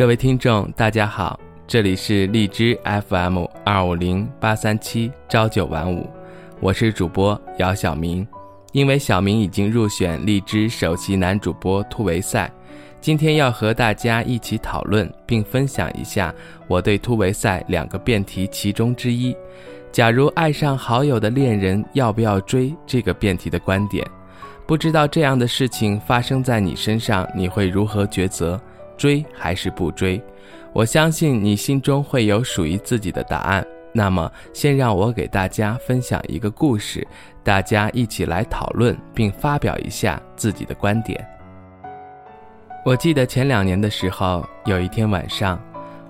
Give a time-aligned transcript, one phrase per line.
[0.00, 2.74] 各位听众，大家好，这里是荔枝
[3.06, 6.08] FM 二五零八三七朝九晚五，
[6.58, 8.26] 我是主播姚晓明。
[8.72, 12.50] 因为小明已经入选荔枝首席男主播突围赛，
[12.98, 16.34] 今天要和大家一起讨论并分享一下
[16.66, 19.36] 我对突围赛两个辩题其中之一：
[19.92, 22.74] 假如爱上好友的恋人，要不要追？
[22.86, 24.02] 这个辩题的观点。
[24.66, 28.58] 不知道这样的事情发生在你身上，你会如何抉择？
[29.00, 30.22] 追还是不追？
[30.74, 33.66] 我相信你心中会有属于自己的答案。
[33.94, 37.06] 那么，先让我给大家分享一个故事，
[37.42, 41.26] 大家一起来讨论并发表一下自己的观点。
[42.84, 45.58] 我记得前两年的时候，有一天晚上，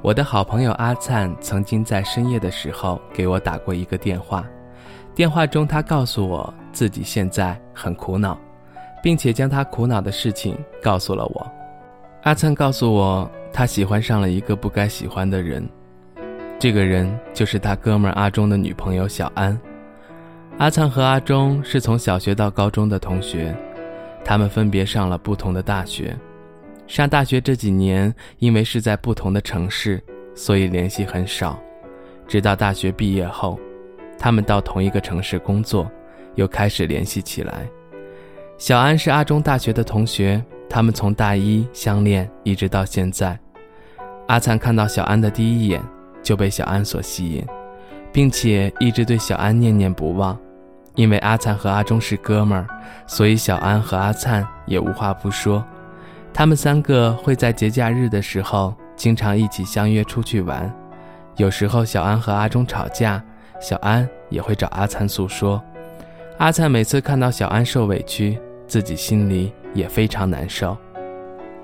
[0.02, 4.44] 我的好朋友阿灿曾经在深夜的时候给我打过一个电话。
[5.14, 8.36] 电话中，他告诉我自己现在很苦恼。
[9.02, 11.52] 并且将他苦恼的事情告诉了我。
[12.22, 15.66] 阿灿告诉我，他喜欢上了一个不该喜欢的人，
[16.58, 19.58] 这个人就是他哥们阿忠的女朋友小安。
[20.58, 23.56] 阿灿和阿忠是从小学到高中的同学，
[24.22, 26.14] 他们分别上了不同的大学。
[26.86, 30.02] 上大学这几年，因为是在不同的城市，
[30.34, 31.58] 所以联系很少。
[32.28, 33.58] 直到大学毕业后，
[34.18, 35.90] 他们到同一个城市工作，
[36.34, 37.66] 又开始联系起来。
[38.60, 43.36] 小安是阿中大学的同学，他们从大一相恋一直到现在。
[44.28, 45.82] 阿灿看到小安的第一眼
[46.22, 47.42] 就被小安所吸引，
[48.12, 50.38] 并且一直对小安念念不忘。
[50.94, 52.66] 因为阿灿和阿忠是哥们儿，
[53.06, 55.64] 所以小安和阿灿也无话不说。
[56.30, 60.70] 他们三个会在节假日的时候经常一起相约出去玩。
[61.36, 63.24] 有时候小安和阿忠吵架，
[63.58, 65.62] 小安也会找阿灿诉说。
[66.36, 68.38] 阿灿每次看到小安受委屈。
[68.70, 70.76] 自己心里也非常难受。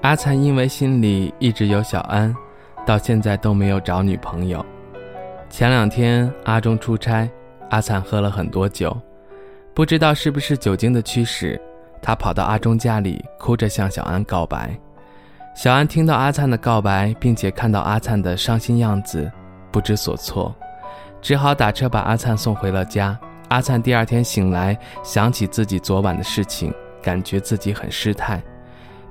[0.02, 2.34] 阿灿因为心里一直有小安，
[2.84, 4.64] 到现在都没有找女朋友。
[5.48, 7.30] 前两天阿忠出差，
[7.70, 8.94] 阿灿喝了很多酒，
[9.72, 11.60] 不知道是不是酒精的驱使，
[12.02, 14.76] 他跑到阿忠家里，哭着向小安告白。
[15.54, 19.30] 小安听到阿灿的告白，并且看到阿灿的伤心样子，
[19.70, 20.52] 不知所措，
[21.22, 23.16] 只好打车把阿灿送回了家。
[23.48, 26.74] 阿灿第二天醒来，想起自己昨晚的事情。
[27.06, 28.42] 感觉自己很失态，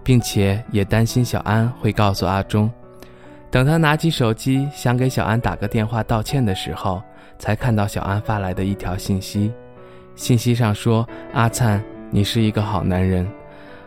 [0.03, 2.69] 并且也担心小安会告诉阿忠。
[3.49, 7.01] 等他拿起手机想给小安打个电话道歉的时候，
[7.39, 9.49] 才看到小安发来的一条信息。
[10.13, 13.25] 信息上说：“阿灿，你是一个好男人，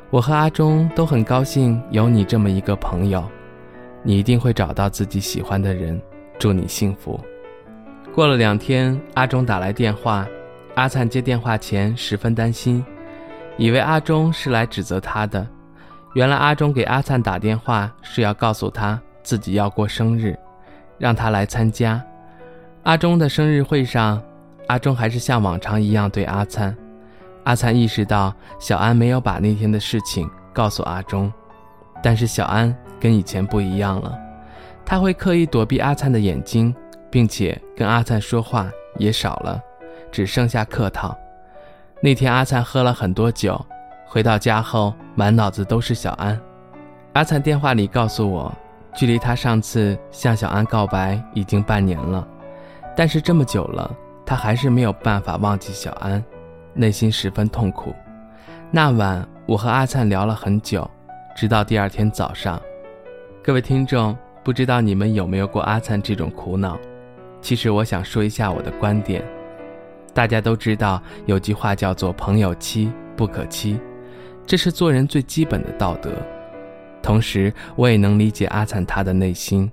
[0.08, 3.22] 我和阿忠都很高兴有你这么一个朋友。
[4.02, 6.00] 你一定会找到自己喜欢的人，
[6.38, 7.20] 祝你幸福。”
[8.14, 10.26] 过了两天，阿忠打来电话，
[10.76, 12.82] 阿灿接电话前十分担心。
[13.58, 15.44] 以为阿忠是来指责他的，
[16.14, 20.38] 原来阿忠给阿灿打电话是要告诉他自己要过生日，
[20.96, 22.02] 让他来参加。
[22.84, 24.22] 阿忠的生日会上，
[24.68, 26.74] 阿忠还是像往常一样对阿灿。
[27.42, 31.30] 阿灿意识到小安没有把那天的事情告诉阿忠，
[32.00, 34.16] 但是小安跟以前不一样了，
[34.86, 36.72] 他会刻意躲避阿灿的眼睛，
[37.10, 39.60] 并且跟阿灿说话也少了，
[40.12, 41.18] 只剩下客套。
[42.00, 43.60] 那天阿灿喝了很多酒，
[44.06, 46.40] 回到家后满脑子都是小安。
[47.14, 48.54] 阿灿电话里告诉我，
[48.94, 52.24] 距离他上次向小安告白已经半年了，
[52.96, 53.90] 但是这么久了，
[54.24, 56.24] 他还是没有办法忘记小安，
[56.72, 57.92] 内心十分痛苦。
[58.70, 60.88] 那晚我和阿灿聊了很久，
[61.34, 62.60] 直到第二天早上。
[63.42, 66.78] 各位听众，不知道你们有没有过阿灿这种苦恼？
[67.40, 69.24] 其实我想说一下我的观点。
[70.18, 73.78] 大家都知道有句话叫做“朋友妻不可欺”，
[74.44, 76.10] 这是做人最基本的道德。
[77.00, 79.70] 同时，我也能理解阿灿他的内心。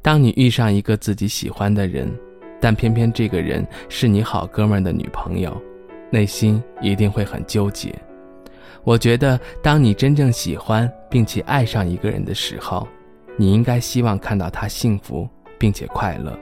[0.00, 2.10] 当你遇上一个自己喜欢的人，
[2.58, 5.54] 但偏偏这个人是你好哥们的女朋友，
[6.10, 7.94] 内心一定会很纠结。
[8.82, 12.88] 我觉得，当你真正喜欢并且爱上一个人的时候，
[13.36, 15.28] 你应该希望看到他幸福
[15.58, 16.34] 并且快乐。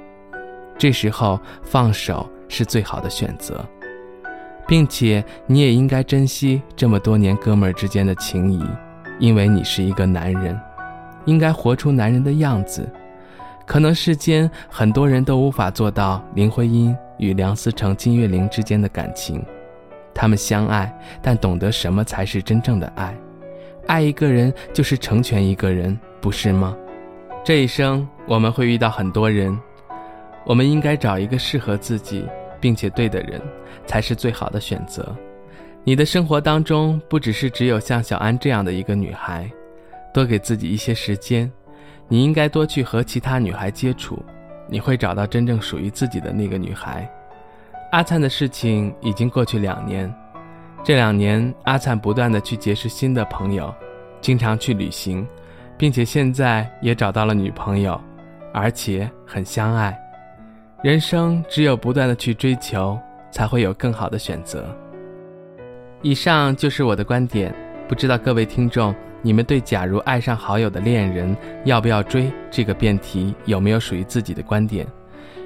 [0.79, 2.31] 这时候放手。
[2.49, 3.65] 是最好的选择，
[4.67, 8.65] 并且你也应该珍惜这么多年哥们儿之间的情谊，
[9.19, 10.59] 因为你是一个男人，
[11.25, 12.89] 应该活出男人的样子。
[13.67, 19.43] 可能世间很多人都无法做到林徽因与梁思成、金岳霖之间的感情，
[20.15, 23.17] 他们相爱，但懂得什么才是真正的爱。
[23.87, 26.77] 爱一个人就是成全一个人，不是吗？
[27.43, 29.59] 这一生我们会遇到很多人。
[30.47, 32.27] 我们应该找一个适合自己
[32.61, 33.41] 并且对的人，
[33.87, 35.15] 才是最好的选择。
[35.83, 39.51] 你的生活当中不只是只有像小安这样的一个女孩，
[40.13, 41.51] 多给自己一些时间，
[42.09, 44.23] 你应该多去和其他女孩接触，
[44.69, 47.11] 你会找到真正属于自己的那个女孩。
[47.93, 50.13] 阿灿的事情已经过去两年，
[50.83, 53.75] 这两年阿灿不断的去结识新的朋友，
[54.21, 55.27] 经常去旅行，
[55.77, 58.01] 并且现在也找到了女朋友，
[58.53, 59.97] 而且很相爱。
[60.85, 63.01] 人生只有不断的去追求，
[63.31, 64.67] 才会有更好的选择。
[66.03, 67.55] 以上就是我的观点，
[67.89, 68.95] 不知道各位听众。
[69.23, 71.35] 你们对“假如爱上好友的恋人
[71.65, 74.87] 要不要追”这个辩题有没有属于自己的观点？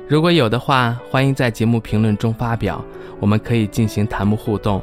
[0.08, 2.84] 如果有的话，欢迎在节目评论中发表，
[3.20, 4.82] 我们可以进行弹幕互动。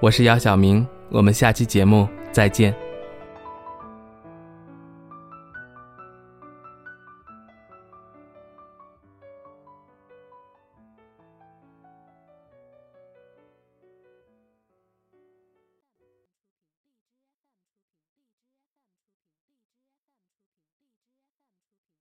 [0.00, 2.74] 我是姚晓明，我们下期节目再见。